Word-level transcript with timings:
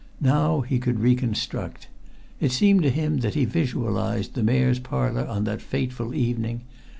Now 0.19 0.61
he 0.61 0.79
could 0.79 0.99
reconstruct. 0.99 1.87
It 2.39 2.51
seemed 2.51 2.81
to 2.81 2.89
him 2.89 3.17
that 3.19 3.35
he 3.35 3.45
visualized 3.45 4.33
the 4.33 4.41
Mayor's 4.41 4.79
Parlour 4.79 5.27
on 5.27 5.43
that 5.43 5.61
fateful 5.61 6.15
evening. 6.15 6.61